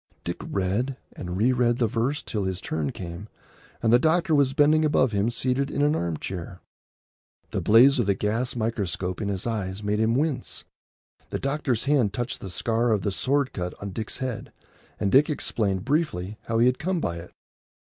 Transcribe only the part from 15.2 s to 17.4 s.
explained briefly how he had come by it.